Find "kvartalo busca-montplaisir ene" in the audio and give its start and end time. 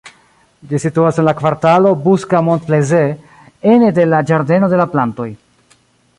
1.41-3.93